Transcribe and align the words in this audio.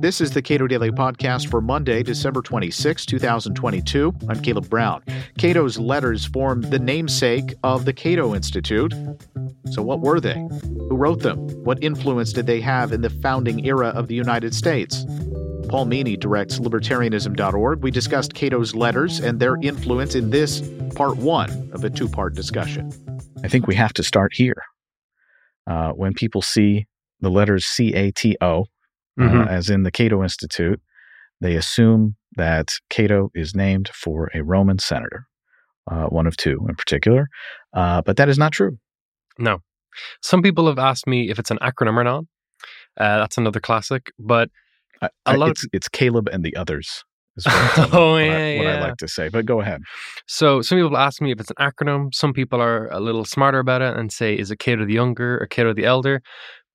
This 0.00 0.20
is 0.20 0.30
the 0.30 0.42
Cato 0.42 0.68
Daily 0.68 0.92
Podcast 0.92 1.50
for 1.50 1.60
Monday, 1.60 2.04
December 2.04 2.40
26, 2.40 3.04
2022. 3.04 4.14
I'm 4.28 4.40
Caleb 4.40 4.70
Brown. 4.70 5.02
Cato's 5.38 5.76
letters 5.76 6.24
form 6.24 6.60
the 6.60 6.78
namesake 6.78 7.54
of 7.64 7.84
the 7.84 7.92
Cato 7.92 8.32
Institute. 8.32 8.94
So, 9.70 9.82
what 9.82 10.00
were 10.00 10.20
they? 10.20 10.38
Who 10.88 10.94
wrote 10.94 11.22
them? 11.22 11.38
What 11.64 11.82
influence 11.82 12.32
did 12.32 12.46
they 12.46 12.60
have 12.60 12.92
in 12.92 13.00
the 13.00 13.10
founding 13.10 13.66
era 13.66 13.88
of 13.88 14.06
the 14.06 14.14
United 14.14 14.54
States? 14.54 15.04
Paul 15.68 15.86
Meany 15.86 16.16
directs 16.16 16.60
libertarianism.org. 16.60 17.82
We 17.82 17.90
discussed 17.90 18.34
Cato's 18.34 18.76
letters 18.76 19.18
and 19.18 19.40
their 19.40 19.56
influence 19.62 20.14
in 20.14 20.30
this 20.30 20.62
part 20.94 21.16
one 21.16 21.70
of 21.72 21.82
a 21.82 21.90
two 21.90 22.08
part 22.08 22.34
discussion. 22.34 22.92
I 23.42 23.48
think 23.48 23.66
we 23.66 23.74
have 23.74 23.92
to 23.94 24.04
start 24.04 24.32
here. 24.32 24.62
Uh, 25.66 25.90
when 25.90 26.14
people 26.14 26.40
see 26.40 26.86
the 27.20 27.30
letters 27.30 27.64
C 27.66 27.94
A 27.94 28.10
T 28.10 28.36
O, 28.40 28.64
mm-hmm. 29.18 29.40
uh, 29.40 29.44
as 29.44 29.68
in 29.68 29.82
the 29.82 29.90
Cato 29.90 30.22
Institute, 30.22 30.80
they 31.40 31.54
assume 31.54 32.16
that 32.36 32.72
Cato 32.90 33.30
is 33.34 33.54
named 33.54 33.90
for 33.92 34.30
a 34.34 34.42
Roman 34.42 34.78
senator, 34.78 35.26
uh, 35.90 36.06
one 36.06 36.26
of 36.26 36.36
two 36.36 36.64
in 36.68 36.74
particular. 36.74 37.28
Uh, 37.72 38.02
but 38.02 38.16
that 38.16 38.28
is 38.28 38.38
not 38.38 38.52
true. 38.52 38.78
No. 39.38 39.58
Some 40.22 40.42
people 40.42 40.66
have 40.66 40.78
asked 40.78 41.06
me 41.06 41.30
if 41.30 41.38
it's 41.38 41.50
an 41.50 41.58
acronym 41.58 41.96
or 41.96 42.04
not. 42.04 42.24
Uh, 42.96 43.18
that's 43.18 43.38
another 43.38 43.60
classic. 43.60 44.12
But 44.18 44.50
a 45.26 45.36
lot 45.36 45.50
it's, 45.50 45.64
of... 45.64 45.70
it's 45.72 45.88
Caleb 45.88 46.28
and 46.28 46.44
the 46.44 46.56
others. 46.56 47.04
Oh, 47.92 48.12
what 48.12 48.24
yeah, 48.24 48.36
I, 48.36 48.56
what 48.56 48.64
yeah. 48.64 48.76
I 48.76 48.80
like 48.80 48.96
to 48.96 49.06
say. 49.06 49.28
But 49.28 49.46
go 49.46 49.60
ahead. 49.60 49.82
So 50.26 50.60
some 50.60 50.76
people 50.76 50.96
ask 50.96 51.22
me 51.22 51.30
if 51.30 51.38
it's 51.38 51.50
an 51.50 51.56
acronym. 51.60 52.12
Some 52.12 52.32
people 52.32 52.60
are 52.60 52.88
a 52.88 52.98
little 52.98 53.24
smarter 53.24 53.60
about 53.60 53.80
it 53.80 53.96
and 53.96 54.10
say, 54.10 54.34
is 54.34 54.50
it 54.50 54.58
Cato 54.58 54.84
the 54.84 54.94
Younger 54.94 55.38
or 55.40 55.46
Cato 55.46 55.72
the 55.72 55.84
Elder? 55.84 56.20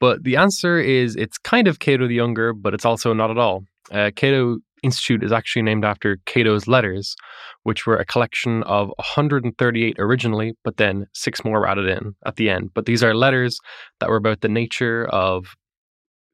But 0.03 0.25
the 0.25 0.35
answer 0.35 0.77
is 0.77 1.15
it's 1.15 1.37
kind 1.37 1.65
of 1.65 1.79
Cato 1.79 2.09
the 2.09 2.13
Younger, 2.13 2.51
but 2.51 2.73
it's 2.73 2.83
also 2.83 3.13
not 3.13 3.31
at 3.31 3.37
all. 3.37 3.63
Uh, 3.89 4.11
Cato 4.13 4.57
Institute 4.83 5.23
is 5.23 5.31
actually 5.31 5.61
named 5.61 5.85
after 5.85 6.17
Cato's 6.25 6.67
letters, 6.67 7.15
which 7.61 7.87
were 7.87 7.95
a 7.95 8.03
collection 8.03 8.63
of 8.63 8.89
138 8.97 9.95
originally, 9.99 10.55
but 10.65 10.75
then 10.75 11.07
six 11.13 11.45
more 11.45 11.65
added 11.65 11.87
in 11.87 12.15
at 12.25 12.35
the 12.35 12.49
end. 12.49 12.71
But 12.73 12.85
these 12.85 13.01
are 13.01 13.15
letters 13.15 13.57
that 14.01 14.09
were 14.09 14.17
about 14.17 14.41
the 14.41 14.49
nature 14.49 15.05
of 15.05 15.55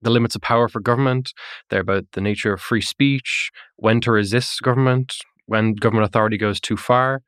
the 0.02 0.10
limits 0.10 0.34
of 0.34 0.42
power 0.42 0.68
for 0.68 0.80
government. 0.80 1.32
They're 1.70 1.82
about 1.82 2.06
the 2.14 2.22
nature 2.22 2.54
of 2.54 2.62
free 2.62 2.82
speech, 2.82 3.52
when 3.76 4.02
to 4.02 4.12
resist 4.12 4.64
government, 4.64 5.14
when 5.46 5.76
government 5.76 6.08
authority 6.08 6.40
goes 6.40 6.60
too 6.60 6.76
far. 6.76 7.22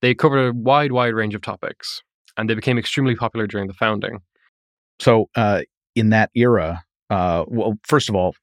They 0.00 0.14
covered 0.14 0.46
a 0.46 0.52
wide, 0.52 0.92
wide 0.92 1.14
range 1.14 1.34
of 1.34 1.42
topics, 1.42 2.02
and 2.36 2.48
they 2.48 2.54
became 2.54 2.78
extremely 2.78 3.16
popular 3.16 3.48
during 3.48 3.66
the 3.66 3.74
founding. 3.74 4.20
So, 5.00 5.28
uh, 5.34 5.62
in 5.98 6.10
that 6.10 6.30
era, 6.34 6.84
uh, 7.10 7.44
well, 7.48 7.74
first 7.84 8.08
of 8.08 8.14
all, 8.14 8.34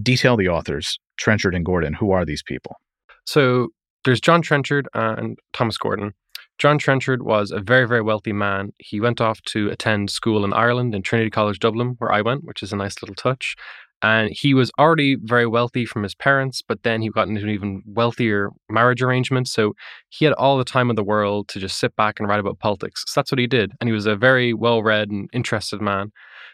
detail 0.00 0.36
the 0.36 0.48
authors, 0.48 0.98
Trenchard 1.16 1.54
and 1.54 1.64
Gordon. 1.64 1.94
Who 1.94 2.12
are 2.12 2.24
these 2.24 2.42
people? 2.42 2.76
So 3.24 3.68
there's 4.04 4.20
John 4.20 4.42
Trenchard 4.42 4.88
and 4.94 5.38
Thomas 5.52 5.78
Gordon. 5.78 6.12
John 6.58 6.78
Trenchard 6.78 7.22
was 7.22 7.50
a 7.50 7.60
very, 7.60 7.86
very 7.88 8.02
wealthy 8.02 8.32
man. 8.32 8.72
He 8.78 9.00
went 9.00 9.20
off 9.20 9.40
to 9.46 9.68
attend 9.70 10.10
school 10.10 10.44
in 10.44 10.52
Ireland 10.52 10.94
in 10.94 11.02
Trinity 11.02 11.30
College 11.30 11.58
Dublin, 11.58 11.96
where 11.98 12.12
I 12.12 12.20
went, 12.20 12.44
which 12.44 12.62
is 12.62 12.72
a 12.72 12.76
nice 12.76 13.02
little 13.02 13.14
touch. 13.14 13.56
And 14.02 14.30
he 14.32 14.52
was 14.52 14.70
already 14.78 15.16
very 15.16 15.46
wealthy 15.46 15.86
from 15.86 16.02
his 16.02 16.14
parents, 16.14 16.60
but 16.60 16.82
then 16.82 17.02
he 17.02 17.08
got 17.08 17.28
into 17.28 17.42
an 17.42 17.48
even 17.48 17.82
wealthier 17.86 18.50
marriage 18.68 19.00
arrangement. 19.00 19.46
So 19.46 19.74
he 20.08 20.24
had 20.24 20.34
all 20.34 20.58
the 20.58 20.64
time 20.64 20.90
in 20.90 20.96
the 20.96 21.04
world 21.04 21.46
to 21.48 21.60
just 21.60 21.78
sit 21.78 21.94
back 21.94 22.18
and 22.18 22.28
write 22.28 22.40
about 22.40 22.58
politics. 22.58 23.04
So 23.06 23.20
that's 23.20 23.30
what 23.30 23.38
he 23.38 23.46
did. 23.46 23.72
And 23.80 23.88
he 23.88 23.94
was 23.94 24.06
a 24.06 24.16
very 24.16 24.54
well 24.54 24.82
read 24.82 25.10
and 25.10 25.30
interested 25.32 25.80
man. 25.80 26.10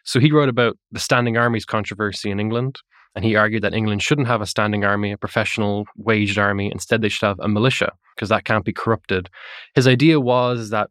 So 0.08 0.20
he 0.20 0.32
wrote 0.32 0.48
about 0.48 0.78
the 0.90 1.00
standing 1.00 1.36
armies 1.36 1.66
controversy 1.66 2.30
in 2.30 2.40
England, 2.40 2.78
and 3.14 3.26
he 3.26 3.36
argued 3.36 3.62
that 3.62 3.74
England 3.74 4.02
shouldn't 4.02 4.26
have 4.26 4.40
a 4.40 4.46
standing 4.46 4.82
army, 4.82 5.12
a 5.12 5.18
professional 5.18 5.84
waged 5.96 6.38
army. 6.38 6.70
Instead, 6.72 7.02
they 7.02 7.10
should 7.10 7.26
have 7.26 7.38
a 7.40 7.46
militia 7.46 7.92
because 8.16 8.30
that 8.30 8.46
can't 8.46 8.64
be 8.64 8.72
corrupted. 8.72 9.28
His 9.74 9.86
idea 9.86 10.18
was 10.18 10.70
that 10.70 10.88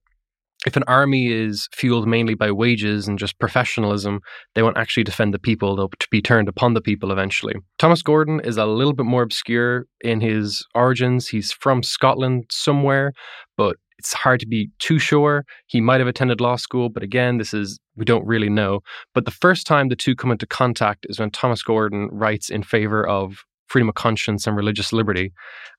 if 0.68 0.76
an 0.76 0.84
army 0.86 1.32
is 1.32 1.68
fueled 1.74 2.08
mainly 2.08 2.36
by 2.36 2.52
wages 2.52 3.08
and 3.08 3.18
just 3.18 3.40
professionalism, 3.40 4.20
they 4.54 4.62
won't 4.62 4.78
actually 4.78 5.04
defend 5.04 5.34
the 5.34 5.40
people. 5.40 5.76
They'll 5.76 5.90
be 6.12 6.22
turned 6.22 6.48
upon 6.48 6.76
the 6.76 6.82
people 6.82 7.12
eventually. 7.12 7.56
Thomas 7.80 8.04
Gordon 8.04 8.40
is 8.42 8.58
a 8.58 8.68
little 8.68 8.94
bit 8.94 9.08
more 9.08 9.24
obscure 9.24 9.88
in 10.02 10.22
his 10.22 10.64
origins. 10.76 11.28
He's 11.28 11.52
from 11.52 11.82
Scotland 11.82 12.44
somewhere, 12.52 13.14
but 13.56 13.78
it's 13.98 14.14
hard 14.14 14.40
to 14.42 14.48
be 14.48 14.70
too 14.78 15.00
sure. 15.00 15.44
He 15.66 15.82
might 15.82 16.02
have 16.02 16.08
attended 16.08 16.40
law 16.40 16.56
school, 16.56 16.90
but 16.90 17.02
again, 17.02 17.40
this 17.40 17.52
is, 17.52 17.80
we 17.98 18.06
don't 18.06 18.26
really 18.26 18.50
know. 18.50 18.82
But 19.14 19.26
the 19.26 19.32
first 19.32 19.68
time 19.68 19.90
the 19.90 19.96
two 19.96 20.16
come 20.16 20.32
into 20.32 20.46
contact 20.46 21.06
is 21.10 21.20
when 21.20 21.32
Thomas 21.32 21.64
Gordon 21.64 22.10
writes 22.12 22.50
in 22.50 22.64
favor 22.64 23.06
of 23.08 23.44
freedom 23.68 23.90
of 23.90 23.96
conscience 23.96 24.48
and 24.48 24.56
religious 24.56 24.94
liberty. 24.94 25.34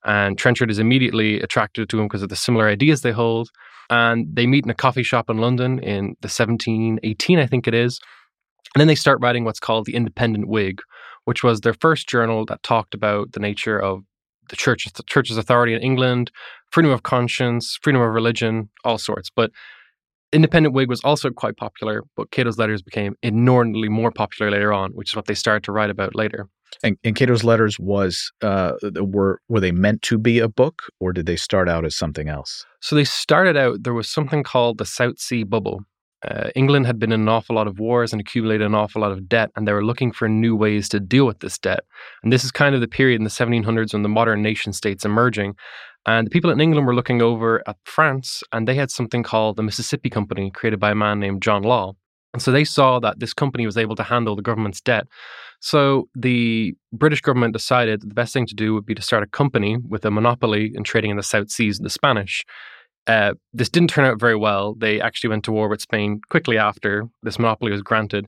And 0.05 0.37
Trenchard 0.37 0.69
is 0.69 0.79
immediately 0.79 1.41
attracted 1.41 1.89
to 1.89 1.99
him 1.99 2.05
because 2.05 2.21
of 2.21 2.29
the 2.29 2.35
similar 2.35 2.67
ideas 2.67 3.01
they 3.01 3.11
hold. 3.11 3.49
And 3.89 4.27
they 4.31 4.45
meet 4.45 4.65
in 4.65 4.69
a 4.69 4.75
coffee 4.75 5.01
shop 5.01 5.29
in 5.29 5.39
London 5.39 5.79
in 5.79 6.15
the 6.21 6.27
1718, 6.27 7.39
I 7.39 7.47
think 7.47 7.67
it 7.67 7.73
is. 7.73 7.99
And 8.75 8.81
then 8.81 8.87
they 8.87 8.95
start 8.95 9.19
writing 9.21 9.45
what's 9.45 9.59
called 9.59 9.85
the 9.85 9.95
Independent 9.95 10.47
Whig, 10.47 10.81
which 11.25 11.43
was 11.43 11.61
their 11.61 11.73
first 11.73 12.07
journal 12.07 12.45
that 12.45 12.61
talked 12.61 12.93
about 12.93 13.31
the 13.31 13.39
nature 13.39 13.79
of 13.79 14.01
the 14.49 14.55
church, 14.55 14.85
the 14.93 15.03
church's 15.03 15.37
authority 15.37 15.73
in 15.73 15.81
England, 15.81 16.31
freedom 16.71 16.91
of 16.91 17.03
conscience, 17.03 17.79
freedom 17.81 18.01
of 18.01 18.13
religion, 18.13 18.69
all 18.83 18.97
sorts. 18.97 19.29
But 19.35 19.51
Independent 20.31 20.75
Whig 20.75 20.89
was 20.89 21.01
also 21.03 21.31
quite 21.31 21.57
popular, 21.57 22.03
but 22.15 22.31
Cato's 22.31 22.57
letters 22.57 22.81
became 22.81 23.15
inordinately 23.23 23.89
more 23.89 24.11
popular 24.11 24.51
later 24.51 24.71
on, 24.71 24.91
which 24.91 25.11
is 25.11 25.15
what 25.15 25.25
they 25.25 25.33
started 25.33 25.63
to 25.63 25.71
write 25.71 25.89
about 25.89 26.15
later. 26.15 26.47
And, 26.83 26.97
and 27.03 27.15
Cato's 27.15 27.43
letters 27.43 27.79
was 27.79 28.31
uh, 28.41 28.73
were 28.95 29.41
were 29.49 29.59
they 29.59 29.71
meant 29.71 30.03
to 30.03 30.19
be 30.19 30.37
a 30.37 30.47
book, 30.47 30.83
or 30.99 31.11
did 31.13 31.25
they 31.25 31.35
start 31.35 31.67
out 31.67 31.83
as 31.83 31.95
something 31.95 32.29
else? 32.29 32.65
So 32.79 32.95
they 32.95 33.05
started 33.05 33.57
out. 33.57 33.83
There 33.83 33.93
was 33.93 34.07
something 34.07 34.43
called 34.43 34.77
the 34.77 34.85
South 34.85 35.17
Sea 35.17 35.43
Bubble, 35.43 35.81
uh, 36.27 36.49
England 36.53 36.85
had 36.85 36.99
been 36.99 37.13
in 37.13 37.21
an 37.21 37.29
awful 37.29 37.55
lot 37.55 37.67
of 37.67 37.79
wars 37.79 38.11
and 38.11 38.19
accumulated 38.19 38.67
an 38.67 38.75
awful 38.75 39.01
lot 39.01 39.11
of 39.11 39.29
debt, 39.29 39.51
and 39.55 39.67
they 39.67 39.71
were 39.71 39.85
looking 39.85 40.11
for 40.11 40.27
new 40.27 40.55
ways 40.55 40.89
to 40.89 40.99
deal 40.99 41.25
with 41.25 41.39
this 41.39 41.57
debt. 41.57 41.85
And 42.23 42.33
this 42.33 42.43
is 42.43 42.51
kind 42.51 42.75
of 42.75 42.81
the 42.81 42.87
period 42.87 43.19
in 43.19 43.23
the 43.23 43.29
1700s 43.29 43.93
when 43.93 44.03
the 44.03 44.09
modern 44.09 44.41
nation 44.41 44.73
states 44.73 45.05
emerging. 45.05 45.55
And 46.05 46.27
the 46.27 46.31
people 46.31 46.49
in 46.49 46.61
England 46.61 46.87
were 46.87 46.95
looking 46.95 47.21
over 47.21 47.61
at 47.67 47.77
France, 47.83 48.41
and 48.51 48.67
they 48.67 48.75
had 48.75 48.89
something 48.89 49.23
called 49.23 49.57
the 49.57 49.63
Mississippi 49.63 50.09
Company, 50.09 50.49
created 50.51 50.79
by 50.79 50.91
a 50.91 50.95
man 50.95 51.19
named 51.19 51.41
John 51.41 51.63
Law. 51.63 51.93
And 52.33 52.41
so 52.41 52.51
they 52.51 52.63
saw 52.63 52.99
that 52.99 53.19
this 53.19 53.33
company 53.33 53.65
was 53.65 53.77
able 53.77 53.95
to 53.95 54.03
handle 54.03 54.35
the 54.35 54.41
government's 54.41 54.81
debt. 54.81 55.07
So 55.59 56.07
the 56.15 56.73
British 56.93 57.21
government 57.21 57.53
decided 57.53 58.01
that 58.01 58.07
the 58.07 58.13
best 58.13 58.33
thing 58.33 58.45
to 58.45 58.55
do 58.55 58.73
would 58.73 58.85
be 58.85 58.95
to 58.95 59.01
start 59.01 59.23
a 59.23 59.27
company 59.27 59.77
with 59.77 60.05
a 60.05 60.11
monopoly 60.11 60.71
in 60.73 60.83
trading 60.83 61.11
in 61.11 61.17
the 61.17 61.23
South 61.23 61.49
Seas 61.49 61.79
and 61.79 61.85
the 61.85 61.89
Spanish. 61.89 62.45
Uh, 63.07 63.33
this 63.53 63.69
didn't 63.69 63.89
turn 63.89 64.05
out 64.05 64.19
very 64.19 64.35
well. 64.35 64.75
They 64.75 65.01
actually 65.01 65.31
went 65.31 65.43
to 65.45 65.51
war 65.51 65.67
with 65.67 65.81
Spain 65.81 66.21
quickly 66.29 66.57
after 66.57 67.07
this 67.23 67.39
monopoly 67.39 67.71
was 67.71 67.81
granted. 67.81 68.27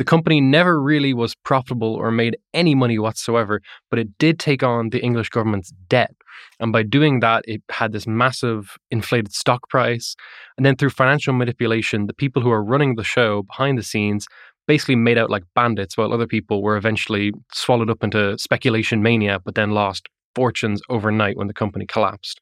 The 0.00 0.04
company 0.04 0.40
never 0.40 0.80
really 0.80 1.12
was 1.12 1.34
profitable 1.44 1.94
or 1.94 2.10
made 2.10 2.38
any 2.54 2.74
money 2.74 2.98
whatsoever, 2.98 3.60
but 3.90 3.98
it 3.98 4.16
did 4.16 4.38
take 4.38 4.62
on 4.62 4.88
the 4.88 5.02
English 5.02 5.28
government's 5.28 5.74
debt. 5.90 6.14
And 6.58 6.72
by 6.72 6.84
doing 6.84 7.20
that, 7.20 7.44
it 7.46 7.60
had 7.70 7.92
this 7.92 8.06
massive 8.06 8.78
inflated 8.90 9.34
stock 9.34 9.68
price. 9.68 10.16
And 10.56 10.64
then 10.64 10.74
through 10.74 10.88
financial 10.88 11.34
manipulation, 11.34 12.06
the 12.06 12.14
people 12.14 12.40
who 12.40 12.50
are 12.50 12.64
running 12.64 12.94
the 12.94 13.04
show 13.04 13.42
behind 13.42 13.76
the 13.76 13.82
scenes 13.82 14.26
basically 14.66 14.96
made 14.96 15.18
out 15.18 15.28
like 15.28 15.42
bandits, 15.54 15.98
while 15.98 16.14
other 16.14 16.26
people 16.26 16.62
were 16.62 16.78
eventually 16.78 17.34
swallowed 17.52 17.90
up 17.90 18.02
into 18.02 18.38
speculation 18.38 19.02
mania, 19.02 19.38
but 19.38 19.54
then 19.54 19.72
lost 19.72 20.08
fortunes 20.34 20.80
overnight 20.88 21.36
when 21.36 21.46
the 21.46 21.52
company 21.52 21.84
collapsed. 21.84 22.40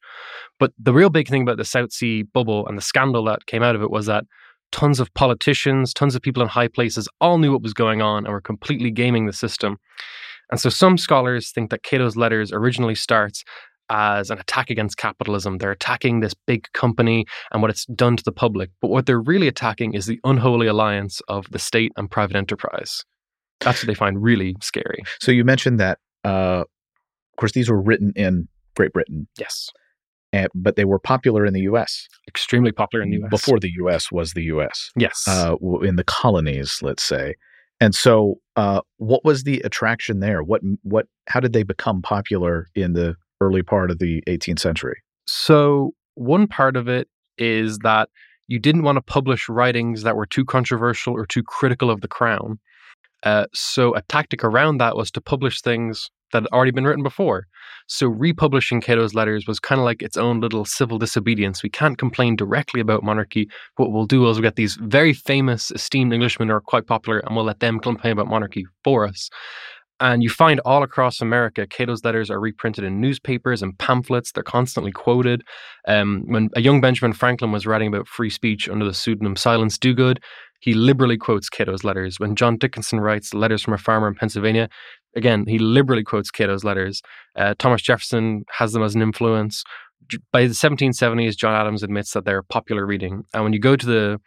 But 0.59 0.71
the 0.79 0.93
real 0.93 1.09
big 1.09 1.27
thing 1.27 1.41
about 1.41 1.57
the 1.57 1.65
South 1.65 1.91
Sea 1.91 2.23
bubble 2.23 2.65
and 2.67 2.77
the 2.77 2.81
scandal 2.81 3.25
that 3.25 3.47
came 3.47 3.63
out 3.63 3.75
of 3.75 3.81
it 3.81 3.91
was 3.91 4.05
that 4.05 4.23
tons 4.71 4.99
of 4.99 5.13
politicians, 5.13 5.93
tons 5.93 6.15
of 6.15 6.21
people 6.21 6.41
in 6.43 6.49
high 6.49 6.67
places 6.67 7.07
all 7.21 7.37
knew 7.37 7.51
what 7.51 7.61
was 7.61 7.73
going 7.73 8.01
on 8.01 8.25
and 8.25 8.33
were 8.33 8.41
completely 8.41 8.91
gaming 8.91 9.25
the 9.25 9.33
system. 9.33 9.77
And 10.51 10.59
so 10.59 10.69
some 10.69 10.97
scholars 10.97 11.51
think 11.51 11.69
that 11.69 11.83
Cato's 11.83 12.15
letters 12.15 12.51
originally 12.51 12.95
starts 12.95 13.43
as 13.91 14.29
an 14.29 14.39
attack 14.39 14.69
against 14.69 14.97
capitalism. 14.97 15.57
They're 15.57 15.71
attacking 15.71 16.19
this 16.19 16.33
big 16.33 16.71
company 16.73 17.25
and 17.51 17.61
what 17.61 17.71
it's 17.71 17.85
done 17.85 18.17
to 18.17 18.23
the 18.23 18.31
public. 18.31 18.69
But 18.81 18.89
what 18.89 19.05
they're 19.05 19.21
really 19.21 19.47
attacking 19.47 19.93
is 19.93 20.05
the 20.05 20.19
unholy 20.23 20.67
alliance 20.67 21.21
of 21.27 21.49
the 21.51 21.59
state 21.59 21.91
and 21.97 22.09
private 22.09 22.35
enterprise. 22.35 23.03
That's 23.61 23.81
what 23.81 23.87
they 23.87 23.95
find 23.95 24.21
really 24.21 24.55
scary. 24.61 25.03
So 25.19 25.31
you 25.31 25.43
mentioned 25.43 25.79
that 25.79 25.99
uh, 26.23 26.63
of 27.39 27.41
course, 27.41 27.53
these 27.53 27.69
were 27.69 27.81
written 27.81 28.11
in 28.15 28.47
Great 28.75 28.91
Britain. 28.91 29.27
Yes. 29.37 29.71
And, 30.31 30.47
but 30.53 30.75
they 30.75 30.85
were 30.85 30.99
popular 30.99 31.45
in 31.45 31.53
the 31.53 31.61
U.S. 31.61 32.07
Extremely 32.27 32.71
popular 32.71 33.03
in 33.03 33.09
the 33.09 33.17
U.S. 33.17 33.29
Before 33.29 33.59
the 33.59 33.71
U.S. 33.77 34.11
was 34.11 34.33
the 34.33 34.43
U.S. 34.43 34.91
Yes. 34.95 35.27
Uh, 35.27 35.55
in 35.81 35.95
the 35.95 36.03
colonies, 36.03 36.79
let's 36.81 37.03
say. 37.03 37.35
And 37.81 37.95
so, 37.95 38.35
uh, 38.55 38.81
what 38.97 39.23
was 39.23 39.43
the 39.43 39.61
attraction 39.61 40.19
there? 40.19 40.43
What, 40.43 40.61
what, 40.83 41.07
how 41.29 41.39
did 41.39 41.53
they 41.53 41.63
become 41.63 42.01
popular 42.01 42.67
in 42.75 42.93
the 42.93 43.15
early 43.41 43.63
part 43.63 43.89
of 43.89 43.99
the 43.99 44.21
18th 44.27 44.59
century? 44.59 44.97
So, 45.27 45.93
one 46.15 46.47
part 46.47 46.75
of 46.75 46.87
it 46.87 47.07
is 47.37 47.79
that 47.79 48.09
you 48.47 48.59
didn't 48.59 48.83
want 48.83 48.97
to 48.97 49.01
publish 49.01 49.47
writings 49.47 50.03
that 50.03 50.15
were 50.15 50.25
too 50.25 50.43
controversial 50.43 51.13
or 51.13 51.25
too 51.25 51.43
critical 51.43 51.89
of 51.89 52.01
the 52.01 52.07
crown. 52.07 52.59
Uh, 53.23 53.45
so 53.53 53.93
a 53.95 54.01
tactic 54.03 54.43
around 54.43 54.77
that 54.79 54.95
was 54.95 55.11
to 55.11 55.21
publish 55.21 55.61
things 55.61 56.09
that 56.31 56.43
had 56.43 56.49
already 56.51 56.71
been 56.71 56.85
written 56.85 57.03
before. 57.03 57.47
So 57.87 58.07
republishing 58.07 58.81
Cato's 58.81 59.15
letters 59.15 59.47
was 59.47 59.59
kind 59.59 59.79
of 59.79 59.85
like 59.85 60.01
its 60.01 60.15
own 60.15 60.39
little 60.41 60.63
civil 60.63 60.99
disobedience. 60.99 61.63
We 61.63 61.69
can't 61.69 61.97
complain 61.97 62.35
directly 62.35 62.81
about 62.81 63.03
monarchy. 63.03 63.49
What 63.77 63.91
we'll 63.91 64.05
do 64.05 64.27
is 64.29 64.37
we'll 64.37 64.43
get 64.43 64.55
these 64.55 64.75
very 64.75 65.13
famous, 65.13 65.71
esteemed 65.71 66.13
Englishmen 66.13 66.49
who 66.49 66.55
are 66.55 66.61
quite 66.61 66.85
popular, 66.85 67.19
and 67.19 67.35
we'll 67.35 67.45
let 67.45 67.61
them 67.61 67.79
complain 67.79 68.13
about 68.13 68.27
monarchy 68.27 68.65
for 68.83 69.07
us. 69.07 69.29
And 70.01 70.23
you 70.23 70.29
find 70.29 70.61
all 70.61 70.81
across 70.81 71.19
America, 71.19 71.67
Cato's 71.67 72.05
letters 72.05 72.29
are 72.29 72.39
reprinted 72.39 72.85
in 72.85 73.01
newspapers 73.01 73.61
and 73.61 73.77
pamphlets. 73.77 74.31
They're 74.31 74.43
constantly 74.43 74.93
quoted. 74.93 75.43
Um, 75.87 76.23
when 76.27 76.49
a 76.55 76.61
young 76.61 76.79
Benjamin 76.79 77.11
Franklin 77.11 77.51
was 77.51 77.65
writing 77.65 77.89
about 77.89 78.07
free 78.07 78.29
speech 78.29 78.69
under 78.69 78.85
the 78.85 78.93
pseudonym 78.93 79.35
Silence 79.35 79.77
Dogood, 79.77 80.19
he 80.59 80.73
liberally 80.73 81.17
quotes 81.17 81.49
Cato's 81.49 81.83
letters. 81.83 82.19
When 82.19 82.35
John 82.35 82.57
Dickinson 82.57 82.99
writes 82.99 83.33
Letters 83.33 83.61
from 83.61 83.73
a 83.73 83.77
Farmer 83.77 84.07
in 84.07 84.15
Pennsylvania, 84.15 84.69
again, 85.15 85.45
he 85.47 85.59
liberally 85.59 86.03
quotes 86.03 86.31
Cato's 86.31 86.63
letters. 86.63 87.01
Uh, 87.35 87.55
Thomas 87.57 87.81
Jefferson 87.81 88.43
has 88.51 88.73
them 88.73 88.83
as 88.83 88.95
an 88.95 89.01
influence. 89.01 89.63
By 90.31 90.43
the 90.43 90.53
1770s, 90.53 91.37
John 91.37 91.53
Adams 91.53 91.83
admits 91.83 92.13
that 92.13 92.25
they're 92.25 92.43
popular 92.43 92.85
reading. 92.85 93.23
And 93.33 93.43
when 93.43 93.53
you 93.53 93.59
go 93.59 93.75
to 93.75 93.85
the 93.85 94.19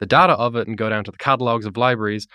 the 0.00 0.06
data 0.06 0.32
of 0.32 0.56
it 0.56 0.66
and 0.66 0.78
go 0.78 0.88
down 0.88 1.04
to 1.04 1.10
the 1.10 1.18
catalogs 1.18 1.66
of 1.66 1.76
libraries, 1.76 2.26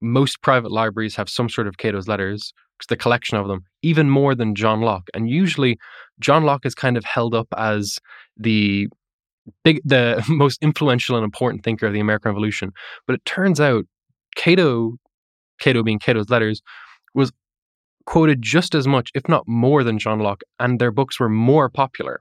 most 0.00 0.40
private 0.40 0.72
libraries 0.72 1.14
have 1.16 1.28
some 1.28 1.48
sort 1.48 1.66
of 1.66 1.76
Cato's 1.76 2.08
letters, 2.08 2.54
the 2.88 2.96
collection 2.96 3.36
of 3.36 3.48
them, 3.48 3.64
even 3.82 4.10
more 4.10 4.34
than 4.34 4.54
John 4.54 4.80
Locke. 4.80 5.08
And 5.14 5.28
usually, 5.30 5.78
John 6.20 6.42
Locke 6.42 6.66
is 6.66 6.74
kind 6.74 6.96
of 6.96 7.04
held 7.04 7.34
up 7.34 7.46
as 7.56 7.98
the 8.36 8.88
big, 9.64 9.80
the 9.84 10.24
most 10.28 10.58
influential 10.62 11.16
and 11.16 11.24
important 11.24 11.64
thinker 11.64 11.86
of 11.86 11.92
the 11.92 12.00
American 12.00 12.30
Revolution. 12.30 12.72
But 13.06 13.14
it 13.14 13.24
turns 13.24 13.60
out 13.60 13.84
Cato, 14.36 14.96
Cato 15.60 15.82
being 15.82 15.98
Cato's 15.98 16.30
letters, 16.30 16.62
was 17.14 17.32
quoted 18.06 18.42
just 18.42 18.74
as 18.74 18.86
much, 18.86 19.10
if 19.14 19.28
not 19.28 19.46
more, 19.46 19.84
than 19.84 19.98
John 19.98 20.20
Locke, 20.20 20.42
and 20.58 20.78
their 20.78 20.90
books 20.90 21.20
were 21.20 21.28
more 21.28 21.68
popular. 21.68 22.20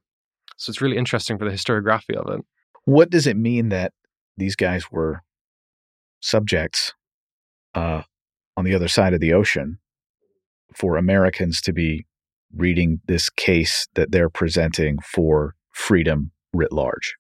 So 0.58 0.70
it's 0.70 0.82
really 0.82 0.98
interesting 0.98 1.38
for 1.38 1.46
the 1.46 1.52
historiography 1.52 2.16
of 2.16 2.32
it. 2.34 2.46
What 2.86 3.10
does 3.10 3.28
it 3.28 3.38
mean 3.38 3.70
that 3.70 3.94
these 4.38 4.56
guys 4.56 4.92
were 4.92 5.22
subjects 6.20 6.94
uh, 7.74 8.04
on 8.56 8.66
the 8.66 8.76
other 8.76 8.88
side 8.88 9.14
of 9.14 9.20
the 9.20 9.34
ocean 9.34 9.80
for 10.76 10.98
Americans 10.98 11.62
to 11.62 11.74
be 11.74 12.06
reading 12.56 13.02
this 13.08 13.30
case 13.30 13.88
that 13.96 14.12
they're 14.12 14.30
presenting 14.30 15.00
for 15.00 15.56
freedom 15.72 16.32
writ 16.54 16.72
large. 16.72 17.16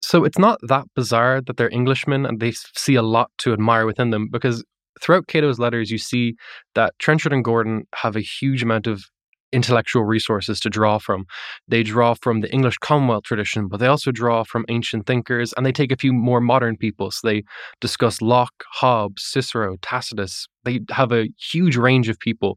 So 0.00 0.24
it's 0.24 0.38
not 0.38 0.58
that 0.62 0.86
bizarre 0.96 1.40
that 1.42 1.56
they're 1.56 1.72
Englishmen 1.72 2.26
and 2.26 2.40
they 2.40 2.52
see 2.76 2.96
a 2.96 3.02
lot 3.02 3.30
to 3.38 3.52
admire 3.52 3.86
within 3.86 4.10
them 4.10 4.28
because 4.30 4.64
throughout 5.00 5.28
Cato's 5.28 5.58
letters, 5.58 5.90
you 5.90 5.98
see 5.98 6.34
that 6.74 6.92
Trenchard 6.98 7.32
and 7.32 7.44
Gordon 7.44 7.84
have 7.94 8.16
a 8.16 8.20
huge 8.20 8.62
amount 8.62 8.86
of 8.86 9.04
intellectual 9.52 10.04
resources 10.04 10.58
to 10.60 10.70
draw 10.70 10.98
from. 10.98 11.26
They 11.68 11.82
draw 11.82 12.14
from 12.14 12.40
the 12.40 12.52
English 12.52 12.78
Commonwealth 12.78 13.24
tradition, 13.24 13.68
but 13.68 13.78
they 13.78 13.86
also 13.86 14.10
draw 14.10 14.44
from 14.44 14.64
ancient 14.68 15.06
thinkers 15.06 15.52
and 15.52 15.64
they 15.64 15.72
take 15.72 15.92
a 15.92 15.96
few 15.96 16.12
more 16.12 16.40
modern 16.40 16.76
people. 16.76 17.10
So 17.10 17.28
they 17.28 17.44
discuss 17.80 18.22
Locke, 18.22 18.64
Hobbes, 18.72 19.22
Cicero, 19.22 19.76
Tacitus. 19.82 20.46
They 20.64 20.80
have 20.90 21.12
a 21.12 21.28
huge 21.52 21.76
range 21.76 22.08
of 22.08 22.18
people. 22.18 22.56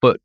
But 0.00 0.18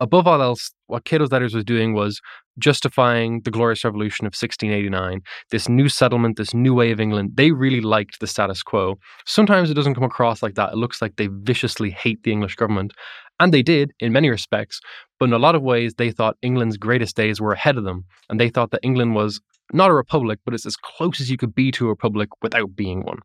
above 0.00 0.26
all 0.26 0.42
else, 0.42 0.72
what 0.88 1.04
Cato's 1.04 1.30
letters 1.30 1.54
was 1.54 1.64
doing 1.64 1.94
was 1.94 2.20
justifying 2.58 3.40
the 3.42 3.50
Glorious 3.50 3.84
Revolution 3.84 4.26
of 4.26 4.30
1689, 4.30 5.22
this 5.50 5.68
new 5.68 5.88
settlement, 5.88 6.36
this 6.36 6.54
new 6.54 6.74
way 6.74 6.90
of 6.90 7.00
England. 7.00 7.32
They 7.34 7.52
really 7.52 7.80
liked 7.80 8.20
the 8.20 8.26
status 8.26 8.62
quo. 8.62 8.98
Sometimes 9.26 9.70
it 9.70 9.74
doesn't 9.74 9.94
come 9.94 10.04
across 10.04 10.42
like 10.42 10.54
that. 10.54 10.72
It 10.72 10.76
looks 10.76 11.00
like 11.00 11.16
they 11.16 11.28
viciously 11.28 11.90
hate 11.90 12.22
the 12.22 12.32
English 12.32 12.56
government. 12.56 12.92
And 13.40 13.52
they 13.52 13.62
did 13.62 13.92
in 13.98 14.12
many 14.12 14.28
respects, 14.28 14.80
but 15.18 15.26
in 15.26 15.32
a 15.32 15.38
lot 15.38 15.54
of 15.54 15.62
ways, 15.62 15.94
they 15.94 16.10
thought 16.10 16.36
England's 16.42 16.76
greatest 16.76 17.16
days 17.16 17.40
were 17.40 17.52
ahead 17.52 17.76
of 17.76 17.84
them. 17.84 18.04
And 18.28 18.38
they 18.38 18.50
thought 18.50 18.70
that 18.70 18.80
England 18.82 19.14
was 19.14 19.40
not 19.72 19.90
a 19.90 19.94
republic, 19.94 20.38
but 20.44 20.54
it's 20.54 20.66
as 20.66 20.76
close 20.76 21.20
as 21.20 21.30
you 21.30 21.36
could 21.36 21.54
be 21.54 21.70
to 21.72 21.86
a 21.86 21.90
republic 21.90 22.28
without 22.42 22.76
being 22.76 23.02
one. 23.02 23.18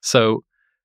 So 0.00 0.44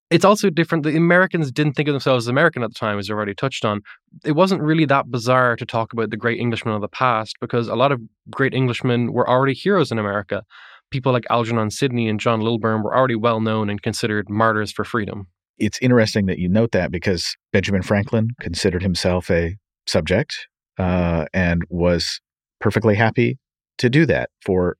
it's 0.09 0.25
also 0.25 0.49
different. 0.49 0.83
The 0.83 0.95
Americans 0.95 1.51
didn't 1.51 1.73
think 1.73 1.89
of 1.89 1.93
themselves 1.93 2.25
as 2.25 2.29
American 2.29 2.63
at 2.63 2.69
the 2.69 2.79
time, 2.79 2.97
as 2.97 3.09
I 3.09 3.13
already 3.13 3.33
touched 3.33 3.65
on. 3.65 3.81
It 4.23 4.33
wasn't 4.33 4.61
really 4.61 4.85
that 4.85 5.11
bizarre 5.11 5.55
to 5.55 5.65
talk 5.65 5.93
about 5.93 6.11
the 6.11 6.17
great 6.17 6.39
Englishmen 6.39 6.73
of 6.73 6.81
the 6.81 6.87
past 6.87 7.35
because 7.41 7.67
a 7.67 7.75
lot 7.75 7.91
of 7.91 8.01
great 8.29 8.53
Englishmen 8.53 9.11
were 9.11 9.29
already 9.29 9.53
heroes 9.53 9.91
in 9.91 9.99
America. 9.99 10.43
People 10.91 11.11
like 11.11 11.25
Algernon 11.29 11.69
Sidney 11.69 12.07
and 12.07 12.19
John 12.19 12.39
Lilburne 12.39 12.83
were 12.83 12.95
already 12.95 13.15
well 13.15 13.41
known 13.41 13.69
and 13.69 13.81
considered 13.81 14.29
martyrs 14.29 14.71
for 14.71 14.85
freedom. 14.85 15.27
It's 15.57 15.79
interesting 15.81 16.27
that 16.27 16.39
you 16.39 16.47
note 16.47 16.71
that 16.71 16.91
because 16.91 17.35
Benjamin 17.51 17.81
Franklin 17.81 18.29
considered 18.39 18.83
himself 18.83 19.29
a 19.29 19.55
subject 19.87 20.47
uh, 20.77 21.25
and 21.33 21.63
was 21.69 22.21
perfectly 22.61 22.95
happy 22.95 23.37
to 23.79 23.89
do 23.89 24.05
that 24.05 24.29
for 24.45 24.77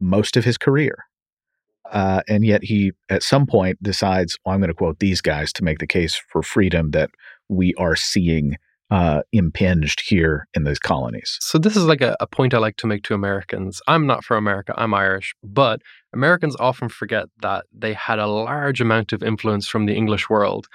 most 0.00 0.36
of 0.36 0.44
his 0.44 0.58
career. 0.58 1.04
Uh, 1.94 2.22
and 2.28 2.44
yet 2.44 2.62
he, 2.64 2.92
at 3.08 3.22
some 3.22 3.46
point, 3.46 3.80
decides, 3.82 4.36
well, 4.44 4.54
I'm 4.54 4.60
going 4.60 4.68
to 4.68 4.74
quote 4.74 4.98
these 4.98 5.20
guys 5.20 5.52
to 5.54 5.64
make 5.64 5.78
the 5.78 5.86
case 5.86 6.20
for 6.28 6.42
freedom 6.42 6.90
that 6.90 7.10
we 7.48 7.72
are 7.74 7.94
seeing 7.94 8.56
uh, 8.90 9.22
impinged 9.32 10.02
here 10.06 10.46
in 10.54 10.64
these 10.64 10.78
colonies. 10.78 11.38
So 11.40 11.56
this 11.56 11.76
is 11.76 11.84
like 11.84 12.00
a, 12.00 12.16
a, 12.20 12.26
point 12.26 12.52
I 12.52 12.58
like 12.58 12.76
to 12.76 12.86
make 12.86 13.02
to 13.04 13.14
Americans. 13.14 13.80
I'm 13.88 14.06
not 14.06 14.24
from 14.24 14.38
America, 14.38 14.74
I'm 14.76 14.92
Irish, 14.92 15.34
but 15.42 15.80
Americans 16.12 16.54
often 16.60 16.88
forget 16.88 17.26
that 17.40 17.64
they 17.72 17.94
had 17.94 18.18
a 18.18 18.26
large 18.26 18.80
amount 18.80 19.12
of 19.12 19.22
influence 19.22 19.68
from 19.68 19.86
the 19.86 19.94
English 19.94 20.28
world. 20.28 20.66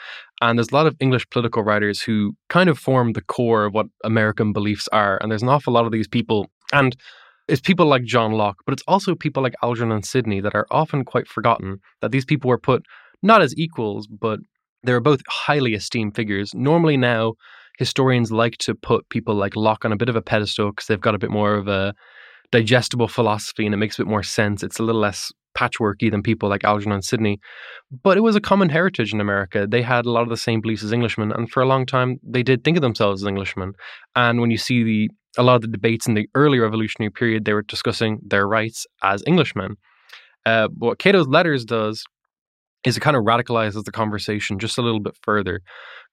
And 0.41 0.57
there's 0.57 0.71
a 0.71 0.75
lot 0.75 0.87
of 0.87 0.95
English 0.99 1.29
political 1.29 1.63
writers 1.63 2.01
who 2.01 2.35
kind 2.49 2.69
of 2.69 2.79
form 2.79 3.13
the 3.13 3.21
core 3.21 3.65
of 3.65 3.73
what 3.73 3.87
American 4.03 4.53
beliefs 4.53 4.87
are. 4.91 5.17
And 5.21 5.31
there's 5.31 5.43
an 5.43 5.49
awful 5.49 5.73
lot 5.73 5.85
of 5.85 5.91
these 5.91 6.07
people. 6.07 6.49
And 6.73 6.95
it's 7.49 7.61
people 7.61 7.85
like 7.85 8.03
John 8.03 8.31
Locke, 8.33 8.57
but 8.65 8.73
it's 8.73 8.83
also 8.87 9.15
people 9.15 9.43
like 9.43 9.55
Algernon 9.63 10.03
Sidney 10.03 10.39
that 10.41 10.55
are 10.55 10.67
often 10.71 11.03
quite 11.03 11.27
forgotten. 11.27 11.79
That 12.01 12.11
these 12.11 12.25
people 12.25 12.49
were 12.49 12.59
put 12.59 12.83
not 13.21 13.41
as 13.41 13.57
equals, 13.57 14.07
but 14.07 14.39
they 14.83 14.93
were 14.93 15.01
both 15.01 15.21
highly 15.27 15.73
esteemed 15.73 16.15
figures. 16.15 16.53
Normally 16.53 16.97
now, 16.97 17.33
historians 17.77 18.31
like 18.31 18.57
to 18.59 18.75
put 18.75 19.09
people 19.09 19.35
like 19.35 19.55
Locke 19.55 19.85
on 19.85 19.91
a 19.91 19.97
bit 19.97 20.09
of 20.09 20.15
a 20.15 20.21
pedestal 20.21 20.71
because 20.71 20.87
they've 20.87 21.01
got 21.01 21.15
a 21.15 21.19
bit 21.19 21.31
more 21.31 21.55
of 21.55 21.67
a 21.67 21.93
digestible 22.51 23.07
philosophy 23.07 23.65
and 23.65 23.73
it 23.73 23.77
makes 23.77 23.97
a 23.97 24.03
bit 24.03 24.09
more 24.09 24.23
sense. 24.23 24.63
It's 24.63 24.79
a 24.79 24.83
little 24.83 25.01
less 25.01 25.31
patchworky 25.57 26.09
than 26.09 26.21
people 26.21 26.49
like 26.49 26.63
Algernon 26.63 27.01
Sidney. 27.01 27.39
But 28.03 28.17
it 28.17 28.21
was 28.21 28.35
a 28.35 28.41
common 28.41 28.69
heritage 28.69 29.13
in 29.13 29.21
America. 29.21 29.67
They 29.69 29.81
had 29.81 30.05
a 30.05 30.11
lot 30.11 30.23
of 30.23 30.29
the 30.29 30.37
same 30.37 30.61
beliefs 30.61 30.83
as 30.83 30.93
Englishmen, 30.93 31.31
and 31.31 31.49
for 31.49 31.61
a 31.61 31.67
long 31.67 31.85
time 31.85 32.17
they 32.23 32.43
did 32.43 32.63
think 32.63 32.77
of 32.77 32.81
themselves 32.81 33.23
as 33.23 33.27
Englishmen. 33.27 33.73
And 34.15 34.39
when 34.39 34.51
you 34.51 34.57
see 34.57 34.83
the 34.83 35.09
a 35.37 35.43
lot 35.43 35.55
of 35.55 35.61
the 35.61 35.67
debates 35.67 36.07
in 36.07 36.15
the 36.15 36.27
early 36.35 36.59
revolutionary 36.59 37.11
period, 37.11 37.45
they 37.45 37.53
were 37.53 37.61
discussing 37.61 38.19
their 38.25 38.47
rights 38.47 38.85
as 39.03 39.23
Englishmen. 39.27 39.77
Uh, 40.45 40.67
what 40.77 40.99
Cato's 40.99 41.27
letters 41.27 41.65
does 41.65 42.03
is 42.85 42.97
it 42.97 43.01
kind 43.01 43.17
of 43.17 43.23
radicalizes 43.23 43.83
the 43.83 43.91
conversation 43.91 44.57
just 44.57 44.77
a 44.77 44.81
little 44.81 45.01
bit 45.01 45.15
further, 45.21 45.61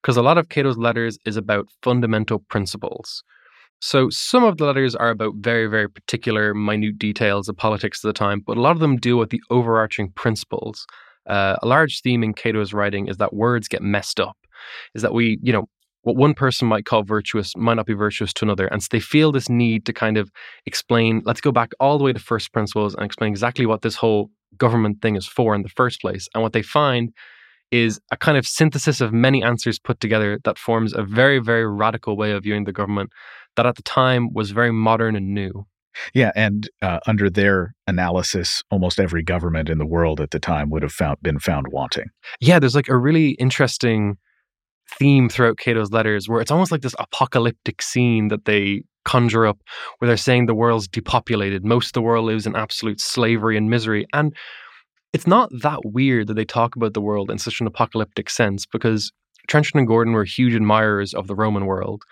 because 0.02 0.16
a 0.16 0.22
lot 0.22 0.36
of 0.36 0.48
Cato's 0.48 0.76
letters 0.76 1.18
is 1.24 1.36
about 1.36 1.68
fundamental 1.82 2.40
principles. 2.50 3.22
So 3.80 4.08
some 4.10 4.42
of 4.42 4.56
the 4.56 4.64
letters 4.64 4.94
are 4.94 5.10
about 5.10 5.34
very, 5.36 5.66
very 5.66 5.88
particular, 5.88 6.54
minute 6.54 6.98
details 6.98 7.48
of 7.48 7.56
politics 7.56 8.04
at 8.04 8.08
the 8.08 8.12
time, 8.12 8.42
but 8.44 8.56
a 8.56 8.60
lot 8.60 8.72
of 8.72 8.80
them 8.80 8.96
deal 8.96 9.18
with 9.18 9.30
the 9.30 9.42
overarching 9.50 10.10
principles. 10.12 10.86
Uh, 11.28 11.56
a 11.62 11.66
large 11.66 12.00
theme 12.02 12.22
in 12.22 12.34
Cato's 12.34 12.72
writing 12.72 13.08
is 13.08 13.18
that 13.18 13.34
words 13.34 13.68
get 13.68 13.82
messed 13.82 14.18
up. 14.18 14.36
Is 14.94 15.02
that 15.02 15.12
we, 15.12 15.38
you 15.42 15.52
know, 15.52 15.68
what 16.06 16.14
one 16.14 16.34
person 16.34 16.68
might 16.68 16.84
call 16.84 17.02
virtuous 17.02 17.52
might 17.56 17.74
not 17.74 17.84
be 17.84 17.92
virtuous 17.92 18.32
to 18.32 18.44
another. 18.44 18.68
And 18.68 18.80
so 18.80 18.86
they 18.92 19.00
feel 19.00 19.32
this 19.32 19.48
need 19.48 19.84
to 19.86 19.92
kind 19.92 20.16
of 20.16 20.30
explain, 20.64 21.20
let's 21.24 21.40
go 21.40 21.50
back 21.50 21.72
all 21.80 21.98
the 21.98 22.04
way 22.04 22.12
to 22.12 22.20
first 22.20 22.52
principles 22.52 22.94
and 22.94 23.04
explain 23.04 23.32
exactly 23.32 23.66
what 23.66 23.82
this 23.82 23.96
whole 23.96 24.30
government 24.56 25.02
thing 25.02 25.16
is 25.16 25.26
for 25.26 25.52
in 25.52 25.62
the 25.62 25.68
first 25.68 26.00
place. 26.00 26.28
And 26.32 26.44
what 26.44 26.52
they 26.52 26.62
find 26.62 27.12
is 27.72 27.98
a 28.12 28.16
kind 28.16 28.38
of 28.38 28.46
synthesis 28.46 29.00
of 29.00 29.12
many 29.12 29.42
answers 29.42 29.80
put 29.80 29.98
together 29.98 30.38
that 30.44 30.58
forms 30.58 30.92
a 30.92 31.02
very, 31.02 31.40
very 31.40 31.66
radical 31.66 32.16
way 32.16 32.30
of 32.30 32.44
viewing 32.44 32.66
the 32.66 32.72
government 32.72 33.10
that 33.56 33.66
at 33.66 33.74
the 33.74 33.82
time 33.82 34.32
was 34.32 34.52
very 34.52 34.70
modern 34.70 35.16
and 35.16 35.34
new. 35.34 35.66
Yeah, 36.14 36.30
and 36.36 36.70
uh, 36.82 37.00
under 37.08 37.28
their 37.28 37.74
analysis, 37.88 38.62
almost 38.70 39.00
every 39.00 39.24
government 39.24 39.68
in 39.68 39.78
the 39.78 39.86
world 39.86 40.20
at 40.20 40.30
the 40.30 40.38
time 40.38 40.70
would 40.70 40.84
have 40.84 40.92
found, 40.92 41.16
been 41.20 41.40
found 41.40 41.66
wanting. 41.72 42.10
Yeah, 42.38 42.60
there's 42.60 42.76
like 42.76 42.88
a 42.88 42.96
really 42.96 43.30
interesting 43.30 44.18
theme 44.98 45.28
throughout 45.28 45.58
Cato's 45.58 45.90
letters 45.90 46.28
where 46.28 46.40
it's 46.40 46.50
almost 46.50 46.72
like 46.72 46.82
this 46.82 46.94
apocalyptic 46.98 47.82
scene 47.82 48.28
that 48.28 48.44
they 48.44 48.82
conjure 49.04 49.46
up 49.46 49.58
where 49.98 50.08
they're 50.08 50.16
saying 50.16 50.46
the 50.46 50.54
world's 50.54 50.88
depopulated. 50.88 51.64
Most 51.64 51.88
of 51.88 51.92
the 51.92 52.02
world 52.02 52.26
lives 52.26 52.46
in 52.46 52.56
absolute 52.56 53.00
slavery 53.00 53.56
and 53.56 53.70
misery. 53.70 54.06
And 54.12 54.34
it's 55.12 55.26
not 55.26 55.50
that 55.62 55.80
weird 55.84 56.26
that 56.26 56.34
they 56.34 56.44
talk 56.44 56.76
about 56.76 56.94
the 56.94 57.00
world 57.00 57.30
in 57.30 57.38
such 57.38 57.60
an 57.60 57.66
apocalyptic 57.66 58.28
sense 58.28 58.66
because 58.66 59.12
Trenchard 59.48 59.76
and 59.76 59.86
Gordon 59.86 60.12
were 60.12 60.24
huge 60.24 60.54
admirers 60.54 61.14
of 61.14 61.28
the 61.28 61.34
Roman 61.34 61.66
world. 61.66 62.02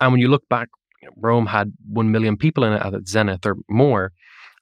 And 0.00 0.12
when 0.12 0.20
you 0.20 0.28
look 0.28 0.48
back, 0.48 0.68
Rome 1.16 1.46
had 1.46 1.72
1 1.88 2.10
million 2.10 2.36
people 2.36 2.64
in 2.64 2.72
it 2.72 2.82
at 2.82 2.94
its 2.94 3.10
zenith 3.10 3.46
or 3.46 3.56
more. 3.68 4.12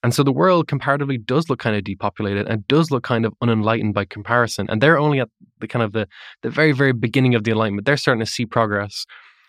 And 0.03 0.15
so 0.15 0.23
the 0.23 0.33
world 0.33 0.67
comparatively 0.67 1.19
does 1.19 1.51
look 1.51 1.59
kind 1.59 1.77
of 1.77 1.85
depopulated 1.85 2.49
and 2.49 2.67
does 2.69 2.91
look 2.91 3.05
kind 3.05 3.27
of 3.27 3.35
unenlightened 3.43 3.93
by 3.93 4.07
comparison. 4.07 4.67
And 4.71 4.81
they're 4.81 4.99
only 4.99 5.21
at 5.21 5.29
the 5.61 5.69
kind 5.69 5.83
of 5.83 5.93
the, 5.93 6.09
the 6.43 6.51
very, 6.51 6.73
very 6.73 6.93
beginning 6.93 7.35
of 7.35 7.45
the 7.45 7.51
enlightenment. 7.51 7.85
They're 7.87 7.99
starting 7.99 8.25
to 8.25 8.31
see 8.31 8.47
progress. 8.47 9.05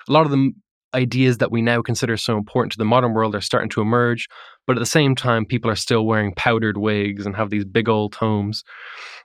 A 0.10 0.12
lot 0.12 0.26
of 0.26 0.32
the 0.32 0.52
ideas 0.94 1.38
that 1.38 1.52
we 1.52 1.62
now 1.62 1.82
consider 1.82 2.18
so 2.18 2.38
important 2.38 2.74
to 2.74 2.78
the 2.78 2.86
modern 2.86 3.14
world 3.14 3.34
are 3.34 3.42
starting 3.42 3.70
to 3.70 3.82
emerge. 3.82 4.28
But 4.68 4.76
at 4.76 4.80
the 4.80 4.86
same 4.86 5.16
time, 5.16 5.46
people 5.46 5.72
are 5.72 5.76
still 5.76 6.06
wearing 6.06 6.34
powdered 6.36 6.78
wigs 6.78 7.26
and 7.26 7.36
have 7.36 7.50
these 7.50 7.66
big 7.66 7.88
old 7.88 8.14
tomes. 8.14 8.64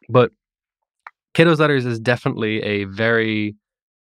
But 0.08 0.30
Cato's 1.34 1.60
Letters 1.60 1.84
is 1.84 1.98
definitely 1.98 2.62
a 2.62 2.84
very 2.84 3.56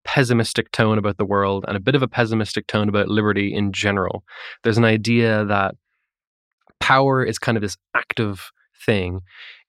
pessimistic 0.04 0.70
tone 0.70 0.98
about 0.98 1.16
the 1.16 1.24
world 1.24 1.64
and 1.66 1.76
a 1.76 1.80
bit 1.80 1.94
of 1.94 2.02
a 2.02 2.08
pessimistic 2.08 2.66
tone 2.66 2.88
about 2.88 3.08
liberty 3.08 3.52
in 3.54 3.72
general. 3.72 4.22
There's 4.62 4.78
an 4.78 4.84
idea 4.84 5.46
that 5.46 5.74
power 6.84 7.24
is 7.24 7.38
kind 7.38 7.56
of 7.56 7.62
this 7.62 7.78
active 7.96 8.52
thing. 8.84 9.22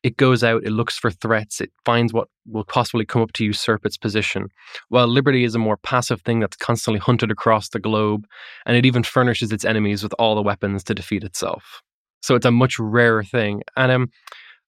It 0.03 0.17
goes 0.17 0.43
out, 0.43 0.65
it 0.65 0.71
looks 0.71 0.97
for 0.97 1.09
threats, 1.09 1.61
it 1.61 1.71
finds 1.85 2.11
what 2.11 2.27
will 2.45 2.65
possibly 2.65 3.05
come 3.05 3.21
up 3.21 3.31
to 3.33 3.45
usurp 3.45 3.85
its 3.85 3.95
position. 3.95 4.49
While 4.89 5.07
liberty 5.07 5.45
is 5.45 5.55
a 5.55 5.59
more 5.59 5.77
passive 5.77 6.21
thing 6.23 6.41
that's 6.41 6.57
constantly 6.57 6.99
hunted 6.99 7.31
across 7.31 7.69
the 7.69 7.79
globe, 7.79 8.27
and 8.65 8.75
it 8.75 8.85
even 8.85 9.01
furnishes 9.01 9.53
its 9.53 9.63
enemies 9.63 10.03
with 10.03 10.13
all 10.19 10.35
the 10.35 10.41
weapons 10.41 10.83
to 10.83 10.93
defeat 10.93 11.23
itself. 11.23 11.81
So 12.21 12.35
it's 12.35 12.45
a 12.45 12.51
much 12.51 12.77
rarer 12.79 13.23
thing. 13.23 13.63
And 13.77 13.93
um, 13.93 14.09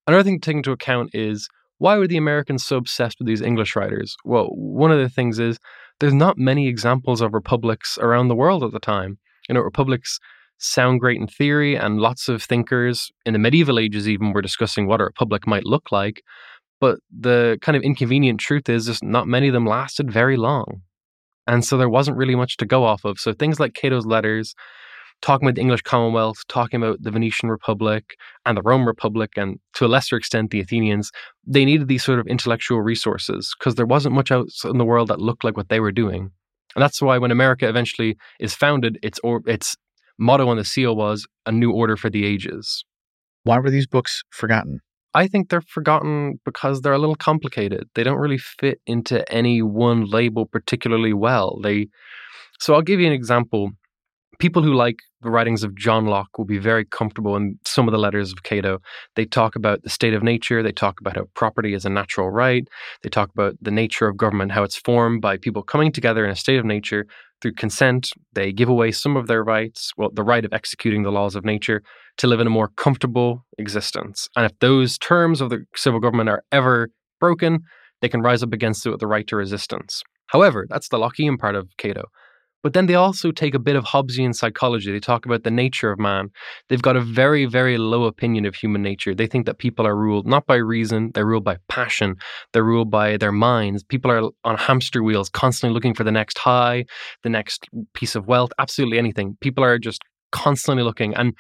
another 0.08 0.24
thing 0.24 0.40
to 0.40 0.46
take 0.46 0.56
into 0.56 0.72
account 0.72 1.10
is 1.14 1.50
why 1.80 1.98
were 1.98 2.08
the 2.08 2.16
Americans 2.16 2.66
so 2.66 2.78
obsessed 2.78 3.20
with 3.20 3.28
these 3.28 3.42
English 3.42 3.76
writers? 3.76 4.16
Well, 4.24 4.46
one 4.54 4.94
of 4.94 5.00
the 5.00 5.10
things 5.10 5.38
is 5.38 5.60
there's 6.00 6.14
not 6.14 6.38
many 6.38 6.70
examples 6.70 7.20
of 7.20 7.34
republics 7.34 7.98
around 7.98 8.30
the 8.30 8.36
world 8.36 8.64
at 8.64 8.72
the 8.72 8.80
time. 8.80 9.18
You 9.50 9.56
know, 9.56 9.62
republics 9.62 10.22
sound 10.60 11.00
great 11.00 11.20
in 11.20 11.28
theory, 11.28 11.76
and 11.76 12.00
lots 12.00 12.28
of 12.28 12.44
thinkers 12.44 13.12
in 13.26 13.34
the 13.34 13.40
medieval 13.40 13.80
ages 13.80 14.08
even 14.08 14.34
were 14.34 14.42
discussing 14.42 14.88
what 14.88 15.02
a 15.02 15.06
republic 15.06 15.46
might 15.48 15.66
look 15.66 15.92
like. 15.92 16.22
But 16.80 17.00
the 17.12 17.58
kind 17.62 17.76
of 17.76 17.84
inconvenient 17.84 18.40
truth 18.40 18.70
is 18.70 18.86
just 18.86 19.04
not 19.04 19.28
many 19.28 19.48
of 19.48 19.54
them 19.54 19.66
lasted 19.66 20.12
very 20.12 20.38
long. 20.38 20.82
And 21.48 21.64
so 21.64 21.78
there 21.78 21.90
wasn't 21.90 22.18
really 22.18 22.36
much 22.36 22.58
to 22.58 22.66
go 22.66 22.84
off 22.84 23.06
of. 23.06 23.20
So 23.20 23.34
things 23.34 23.60
like 23.60 23.74
Cato's 23.74 24.06
letters 24.06 24.54
talking 25.22 25.48
about 25.48 25.56
the 25.56 25.62
English 25.62 25.82
Commonwealth, 25.82 26.38
talking 26.48 26.82
about 26.82 27.02
the 27.02 27.12
Venetian 27.12 27.50
Republic 27.50 28.16
and 28.46 28.58
the 28.58 28.62
Rome 28.62 28.86
Republic, 28.86 29.32
and 29.36 29.60
to 29.74 29.86
a 29.86 29.88
lesser 29.88 30.16
extent 30.16 30.52
the 30.52 30.60
Athenians, 30.60 31.12
they 31.46 31.66
needed 31.66 31.88
these 31.88 32.04
sort 32.04 32.20
of 32.20 32.28
intellectual 32.28 32.82
resources 32.82 33.56
because 33.58 33.76
there 33.76 33.86
wasn't 33.86 34.16
much 34.16 34.32
out 34.32 34.48
in 34.66 34.78
the 34.78 34.86
world 34.86 35.08
that 35.08 35.22
looked 35.22 35.44
like 35.44 35.58
what 35.58 35.70
they 35.70 35.80
were 35.80 35.92
doing. 35.92 36.32
And 36.76 36.84
that's 36.84 37.02
why 37.02 37.18
when 37.18 37.32
America 37.32 37.68
eventually 37.68 38.18
is 38.40 38.54
founded, 38.54 39.00
its 39.02 39.20
or 39.24 39.42
its 39.48 39.76
motto 40.20 40.48
on 40.48 40.58
the 40.58 40.64
seal 40.64 40.96
was 40.96 41.28
a 41.46 41.52
new 41.52 41.72
order 41.72 41.98
for 41.98 42.10
the 42.10 42.26
ages. 42.26 42.84
Why 43.44 43.60
were 43.60 43.70
these 43.70 43.88
books 43.88 44.24
forgotten? 44.32 44.80
I 45.14 45.28
think 45.28 45.50
they're 45.50 45.62
forgotten 45.62 46.40
because 46.46 46.82
they're 46.82 46.94
a 46.94 47.00
little 47.00 47.16
complicated. 47.16 47.88
They 47.96 48.04
don't 48.04 48.20
really 48.20 48.38
fit 48.38 48.80
into 48.86 49.30
any 49.32 49.62
one 49.62 50.06
label 50.06 50.46
particularly 50.46 51.14
well. 51.14 51.60
They 51.64 51.88
so 52.60 52.74
I'll 52.74 52.82
give 52.82 53.00
you 53.00 53.08
an 53.08 53.14
example 53.14 53.72
people 54.40 54.62
who 54.62 54.74
like 54.74 55.00
the 55.22 55.30
writings 55.30 55.64
of 55.64 55.76
John 55.76 56.06
Locke 56.06 56.38
will 56.38 56.46
be 56.46 56.60
very 56.60 56.86
comfortable 56.86 57.36
in 57.36 57.58
some 57.66 57.88
of 57.88 57.92
the 57.92 57.98
letters 57.98 58.32
of 58.32 58.44
Cato. 58.44 58.80
They 59.16 59.26
talk 59.26 59.56
about 59.56 59.84
the 59.84 59.90
state 59.90 60.14
of 60.14 60.24
nature, 60.24 60.62
they 60.62 60.72
talk 60.72 61.00
about 61.00 61.16
how 61.16 61.26
property 61.34 61.74
is 61.74 61.86
a 61.86 61.90
natural 61.90 62.30
right, 62.30 62.68
they 63.02 63.10
talk 63.10 63.30
about 63.34 63.56
the 63.62 63.72
nature 63.72 64.08
of 64.08 64.18
government, 64.18 64.52
how 64.52 64.64
it's 64.64 64.78
formed 64.78 65.22
by 65.22 65.38
people 65.38 65.64
coming 65.64 65.92
together 65.92 66.24
in 66.24 66.32
a 66.32 66.36
state 66.36 66.60
of 66.60 66.66
nature 66.66 67.06
through 67.42 67.54
consent. 67.54 68.10
They 68.34 68.52
give 68.52 68.70
away 68.70 68.92
some 68.92 69.18
of 69.18 69.28
their 69.28 69.44
rights, 69.44 69.92
well, 69.98 70.10
the 70.14 70.24
right 70.24 70.46
of 70.46 70.54
executing 70.54 71.04
the 71.04 71.12
laws 71.12 71.36
of 71.36 71.46
nature, 71.46 71.82
to 72.18 72.28
live 72.28 72.40
in 72.40 72.48
a 72.48 72.52
more 72.52 72.70
comfortable 72.70 73.46
existence. 73.58 74.28
And 74.36 74.46
if 74.46 74.58
those 74.60 74.98
terms 74.98 75.42
of 75.42 75.50
the 75.50 75.66
civil 75.76 76.00
government 76.00 76.30
are 76.30 76.44
ever 76.52 76.90
broken, 77.20 77.60
they 78.02 78.10
can 78.10 78.22
rise 78.22 78.44
up 78.44 78.54
against 78.54 78.86
it 78.86 78.92
with 78.92 79.00
the 79.00 79.08
right 79.08 79.28
to 79.28 79.36
resistance. 79.36 80.04
However, 80.28 80.66
that's 80.70 80.90
the 80.90 80.98
Lockean 80.98 81.38
part 81.38 81.56
of 81.56 81.70
Cato. 81.78 82.06
But 82.64 82.74
then 82.74 82.88
they 82.88 82.96
also 82.96 83.32
take 83.32 83.54
a 83.54 83.60
bit 83.60 83.76
of 83.76 83.86
Hobbesian 83.86 84.36
psychology. 84.36 84.92
They 84.92 85.00
talk 85.00 85.26
about 85.26 85.44
the 85.44 85.52
nature 85.52 85.92
of 85.92 86.00
man. 86.00 86.30
They've 86.70 86.82
got 86.82 86.96
a 86.96 87.02
very, 87.02 87.46
very 87.46 87.78
low 87.78 88.06
opinion 88.06 88.46
of 88.46 88.56
human 88.56 88.82
nature. 88.82 89.14
They 89.14 89.28
think 89.28 89.46
that 89.46 89.60
people 89.60 89.86
are 89.86 89.96
ruled 89.96 90.28
not 90.28 90.46
by 90.48 90.56
reason, 90.56 91.12
they're 91.14 91.26
ruled 91.26 91.44
by 91.44 91.58
passion, 91.70 92.16
they're 92.54 92.64
ruled 92.64 92.90
by 92.90 93.18
their 93.18 93.32
minds. 93.32 93.84
People 93.84 94.12
are 94.12 94.30
on 94.44 94.58
hamster 94.58 95.04
wheels, 95.04 95.30
constantly 95.30 95.74
looking 95.74 95.94
for 95.94 96.04
the 96.04 96.12
next 96.12 96.38
high, 96.38 96.86
the 97.24 97.30
next 97.30 97.68
piece 97.94 98.16
of 98.16 98.28
wealth, 98.28 98.52
absolutely 98.60 98.98
anything. 98.98 99.38
People 99.42 99.64
are 99.64 99.78
just 99.78 100.02
constantly 100.32 100.84
looking. 100.84 101.14
And 101.16 101.34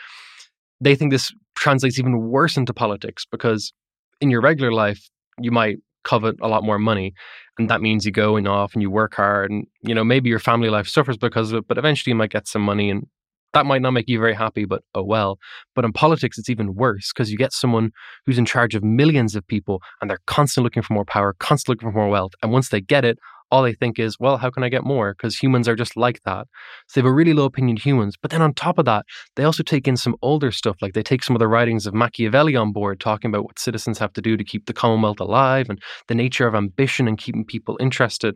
they 0.79 0.95
think 0.95 1.11
this 1.11 1.33
translates 1.55 1.99
even 1.99 2.29
worse 2.29 2.57
into 2.57 2.73
politics 2.73 3.25
because 3.29 3.73
in 4.21 4.29
your 4.29 4.41
regular 4.41 4.71
life, 4.71 5.09
you 5.39 5.51
might 5.51 5.77
covet 6.11 6.35
a 6.41 6.47
lot 6.47 6.63
more 6.63 6.79
money 6.79 7.13
and 7.57 7.69
that 7.69 7.81
means 7.81 8.05
you 8.05 8.11
go 8.11 8.35
and 8.37 8.47
off 8.47 8.73
and 8.73 8.81
you 8.81 8.89
work 8.89 9.13
hard 9.15 9.51
and 9.51 9.65
you 9.81 9.93
know 9.95 10.03
maybe 10.03 10.29
your 10.29 10.39
family 10.49 10.69
life 10.69 10.87
suffers 10.87 11.17
because 11.17 11.51
of 11.51 11.59
it 11.59 11.67
but 11.67 11.77
eventually 11.77 12.11
you 12.11 12.15
might 12.15 12.31
get 12.37 12.47
some 12.47 12.61
money 12.61 12.89
and 12.89 13.07
that 13.53 13.65
might 13.65 13.81
not 13.81 13.91
make 13.91 14.07
you 14.07 14.19
very 14.19 14.35
happy 14.35 14.65
but 14.65 14.83
oh 14.93 15.03
well. 15.03 15.39
But 15.73 15.85
in 15.85 15.93
politics 15.93 16.37
it's 16.37 16.49
even 16.49 16.75
worse 16.75 17.11
because 17.11 17.31
you 17.31 17.37
get 17.37 17.53
someone 17.53 17.91
who's 18.25 18.37
in 18.37 18.45
charge 18.45 18.75
of 18.75 18.83
millions 18.83 19.35
of 19.35 19.47
people 19.47 19.81
and 19.99 20.09
they're 20.09 20.19
constantly 20.27 20.65
looking 20.65 20.83
for 20.83 20.93
more 20.93 21.05
power 21.05 21.35
constantly 21.39 21.73
looking 21.73 21.91
for 21.91 21.99
more 21.99 22.09
wealth 22.09 22.33
and 22.41 22.51
once 22.51 22.69
they 22.69 22.81
get 22.81 23.05
it 23.05 23.17
all 23.51 23.63
they 23.63 23.73
think 23.73 23.99
is, 23.99 24.19
well, 24.19 24.37
how 24.37 24.49
can 24.49 24.63
I 24.63 24.69
get 24.69 24.83
more? 24.83 25.13
Because 25.13 25.37
humans 25.37 25.67
are 25.67 25.75
just 25.75 25.95
like 25.95 26.21
that. 26.25 26.47
So 26.87 26.99
they 26.99 27.05
have 27.05 27.11
a 27.11 27.13
really 27.13 27.33
low 27.33 27.45
opinion 27.45 27.77
of 27.77 27.83
humans. 27.83 28.15
But 28.21 28.31
then 28.31 28.41
on 28.41 28.53
top 28.53 28.77
of 28.77 28.85
that, 28.85 29.05
they 29.35 29.43
also 29.43 29.63
take 29.63 29.87
in 29.87 29.97
some 29.97 30.15
older 30.21 30.51
stuff. 30.51 30.77
Like 30.81 30.93
they 30.93 31.03
take 31.03 31.23
some 31.23 31.35
of 31.35 31.39
the 31.39 31.47
writings 31.47 31.87
of 31.87 31.93
Machiavelli 31.93 32.55
on 32.55 32.73
board, 32.73 32.99
talking 32.99 33.29
about 33.29 33.45
what 33.45 33.59
citizens 33.59 33.99
have 33.99 34.13
to 34.13 34.21
do 34.21 34.37
to 34.37 34.43
keep 34.43 34.65
the 34.65 34.73
Commonwealth 34.73 35.19
alive 35.19 35.69
and 35.69 35.81
the 36.07 36.15
nature 36.15 36.47
of 36.47 36.55
ambition 36.55 37.07
and 37.07 37.17
keeping 37.17 37.45
people 37.45 37.77
interested. 37.79 38.35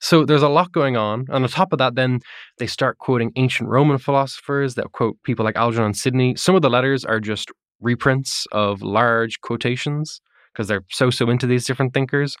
So 0.00 0.24
there's 0.24 0.42
a 0.42 0.48
lot 0.48 0.72
going 0.72 0.96
on. 0.96 1.26
And 1.28 1.44
on 1.44 1.48
top 1.48 1.72
of 1.72 1.78
that, 1.78 1.94
then 1.94 2.20
they 2.58 2.66
start 2.66 2.98
quoting 2.98 3.32
ancient 3.36 3.68
Roman 3.68 3.98
philosophers 3.98 4.74
that 4.74 4.92
quote 4.92 5.16
people 5.24 5.44
like 5.44 5.56
Algernon 5.56 5.94
Sidney. 5.94 6.34
Some 6.36 6.54
of 6.54 6.62
the 6.62 6.70
letters 6.70 7.04
are 7.04 7.20
just 7.20 7.50
reprints 7.80 8.46
of 8.52 8.82
large 8.82 9.40
quotations 9.40 10.20
because 10.52 10.68
they're 10.68 10.84
so, 10.90 11.10
so 11.10 11.28
into 11.30 11.46
these 11.46 11.66
different 11.66 11.94
thinkers. 11.94 12.36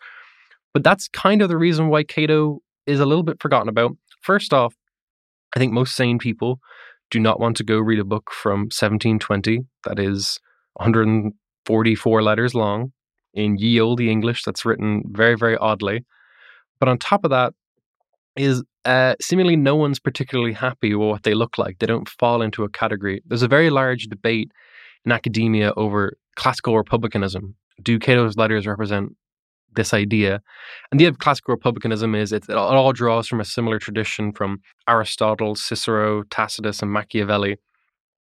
But 0.72 0.84
that's 0.84 1.08
kind 1.08 1.42
of 1.42 1.48
the 1.48 1.58
reason 1.58 1.88
why 1.88 2.04
Cato 2.04 2.60
is 2.86 3.00
a 3.00 3.06
little 3.06 3.22
bit 3.22 3.40
forgotten 3.40 3.68
about. 3.68 3.96
First 4.22 4.52
off, 4.52 4.74
I 5.54 5.58
think 5.58 5.72
most 5.72 5.96
sane 5.96 6.18
people 6.18 6.60
do 7.10 7.18
not 7.18 7.40
want 7.40 7.56
to 7.56 7.64
go 7.64 7.78
read 7.78 7.98
a 7.98 8.04
book 8.04 8.30
from 8.30 8.60
1720 8.60 9.60
that 9.84 9.98
is 9.98 10.38
144 10.74 12.22
letters 12.22 12.54
long 12.54 12.92
in 13.34 13.56
ye 13.56 13.80
olde 13.80 14.00
English 14.00 14.44
that's 14.44 14.64
written 14.64 15.02
very, 15.06 15.36
very 15.36 15.56
oddly. 15.56 16.04
But 16.78 16.88
on 16.88 16.98
top 16.98 17.24
of 17.24 17.30
that, 17.30 17.52
is 18.36 18.62
uh, 18.84 19.14
seemingly 19.20 19.56
no 19.56 19.76
one's 19.76 19.98
particularly 19.98 20.52
happy 20.52 20.94
with 20.94 21.08
what 21.08 21.22
they 21.22 21.34
look 21.34 21.58
like. 21.58 21.78
They 21.78 21.86
don't 21.86 22.08
fall 22.08 22.42
into 22.42 22.64
a 22.64 22.68
category. 22.68 23.22
There's 23.26 23.42
a 23.42 23.48
very 23.48 23.70
large 23.70 24.04
debate 24.04 24.52
in 25.04 25.12
academia 25.12 25.72
over 25.76 26.16
classical 26.36 26.76
republicanism. 26.76 27.54
Do 27.82 27.98
Cato's 27.98 28.36
letters 28.36 28.66
represent 28.66 29.16
this 29.74 29.94
idea. 29.94 30.40
And 30.90 31.00
the 31.00 31.04
idea 31.04 31.10
of 31.10 31.18
classical 31.18 31.52
republicanism 31.52 32.14
is 32.14 32.32
it, 32.32 32.44
it 32.48 32.56
all 32.56 32.92
draws 32.92 33.28
from 33.28 33.40
a 33.40 33.44
similar 33.44 33.78
tradition 33.78 34.32
from 34.32 34.60
Aristotle, 34.88 35.54
Cicero, 35.54 36.24
Tacitus, 36.24 36.82
and 36.82 36.92
Machiavelli. 36.92 37.56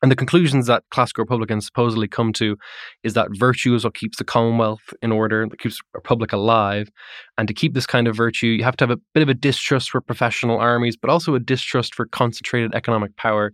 And 0.00 0.12
the 0.12 0.16
conclusions 0.16 0.68
that 0.68 0.84
classical 0.90 1.22
republicans 1.22 1.66
supposedly 1.66 2.06
come 2.06 2.32
to 2.34 2.56
is 3.02 3.14
that 3.14 3.28
virtue 3.36 3.74
is 3.74 3.82
what 3.82 3.94
keeps 3.94 4.18
the 4.18 4.24
commonwealth 4.24 4.94
in 5.02 5.10
order, 5.10 5.46
that 5.48 5.58
keeps 5.58 5.78
the 5.78 5.82
republic 5.94 6.32
alive. 6.32 6.88
And 7.36 7.48
to 7.48 7.54
keep 7.54 7.74
this 7.74 7.86
kind 7.86 8.06
of 8.06 8.16
virtue, 8.16 8.46
you 8.46 8.62
have 8.62 8.76
to 8.76 8.84
have 8.84 8.96
a 8.96 9.00
bit 9.12 9.24
of 9.24 9.28
a 9.28 9.34
distrust 9.34 9.90
for 9.90 10.00
professional 10.00 10.58
armies, 10.58 10.96
but 10.96 11.10
also 11.10 11.34
a 11.34 11.40
distrust 11.40 11.96
for 11.96 12.06
concentrated 12.06 12.74
economic 12.74 13.16
power. 13.16 13.52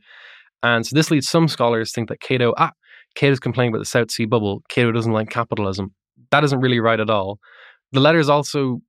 And 0.62 0.86
so 0.86 0.94
this 0.94 1.10
leads 1.10 1.28
some 1.28 1.48
scholars 1.48 1.90
to 1.90 1.94
think 1.94 2.08
that 2.10 2.20
Cato, 2.20 2.52
ah, 2.58 2.72
Cato's 3.14 3.40
complaining 3.40 3.72
about 3.72 3.80
the 3.80 3.86
South 3.86 4.10
Sea 4.10 4.26
bubble. 4.26 4.62
Cato 4.68 4.92
doesn't 4.92 5.12
like 5.12 5.30
capitalism. 5.30 5.94
That 6.30 6.44
isn't 6.44 6.60
really 6.60 6.80
right 6.80 7.00
at 7.00 7.10
all 7.10 7.38
the 7.94 8.00
letters 8.00 8.28
also 8.28 8.80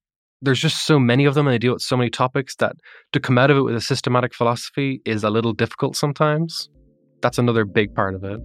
there's 0.41 0.59
just 0.59 0.85
so 0.85 0.99
many 0.99 1.25
of 1.25 1.33
them 1.33 1.47
and 1.47 1.53
they 1.53 1.57
deal 1.57 1.73
with 1.73 1.81
so 1.81 1.95
many 1.95 2.09
topics 2.09 2.55
that 2.57 2.75
to 3.13 3.19
come 3.19 3.37
out 3.37 3.49
of 3.49 3.57
it 3.57 3.61
with 3.61 3.75
a 3.75 3.81
systematic 3.81 4.33
philosophy 4.33 5.01
is 5.05 5.23
a 5.23 5.29
little 5.29 5.53
difficult 5.53 5.95
sometimes. 5.95 6.69
That's 7.21 7.37
another 7.37 7.65
big 7.65 7.95
part 7.95 8.15
of 8.15 8.23
it. 8.23 8.39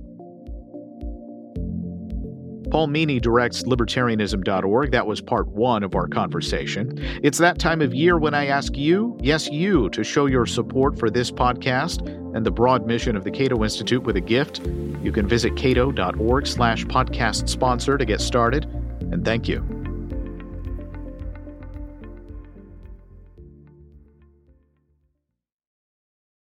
Paul 2.70 2.86
Meany 2.86 3.18
directs 3.18 3.64
libertarianism.org. 3.64 4.92
That 4.92 5.06
was 5.06 5.20
part 5.20 5.48
one 5.48 5.82
of 5.82 5.96
our 5.96 6.06
conversation. 6.06 6.96
It's 7.22 7.38
that 7.38 7.58
time 7.58 7.82
of 7.82 7.92
year 7.92 8.16
when 8.16 8.32
I 8.32 8.46
ask 8.46 8.76
you, 8.76 9.18
yes, 9.20 9.48
you, 9.50 9.90
to 9.90 10.04
show 10.04 10.26
your 10.26 10.46
support 10.46 10.96
for 10.96 11.10
this 11.10 11.32
podcast 11.32 12.06
and 12.36 12.46
the 12.46 12.52
broad 12.52 12.86
mission 12.86 13.16
of 13.16 13.24
the 13.24 13.30
Cato 13.32 13.64
Institute 13.64 14.04
with 14.04 14.16
a 14.16 14.20
gift. 14.20 14.60
You 15.02 15.10
can 15.10 15.26
visit 15.26 15.56
cato.org 15.56 16.46
slash 16.46 16.84
podcast 16.84 17.48
sponsor 17.48 17.98
to 17.98 18.04
get 18.04 18.20
started. 18.20 18.66
And 19.10 19.24
thank 19.24 19.48
you. 19.48 19.79